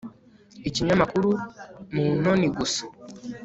ikinyamakuru 0.67 1.29
muntoni 1.93 2.47
gusa 2.57 2.81